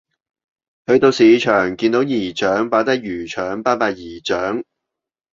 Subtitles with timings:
[0.87, 4.63] 去到市場見到姨丈擺低魚腸拜拜姨丈